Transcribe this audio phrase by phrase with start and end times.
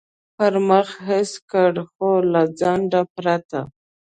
[0.35, 3.59] پر مخ حس کړ، خو له ځنډه پرته.